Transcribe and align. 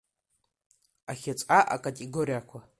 Ахьыӡҟа 1.11 1.59
акатегориақәа… 1.75 2.59